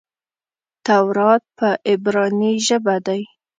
تورات 0.85 1.43
په 1.57 1.69
عبراني 1.91 2.53
ژبه 2.67 2.95
دئ. 3.05 3.21